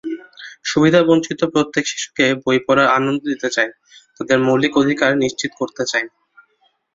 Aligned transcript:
সুবিধাবঞ্চিত 0.63 1.39
প্রত্যেক 1.53 1.83
শিশুকে 1.87 2.25
বইপড়ার 2.43 2.87
আনন্দ 2.97 3.21
দিতে 3.25 3.47
চাই, 3.55 3.69
তাদের 4.17 4.37
মৌলিক 4.47 4.73
অধিকার 4.77 5.11
নিশ্চিত 5.23 5.51
করতে 5.59 5.83
চাই। 5.91 6.05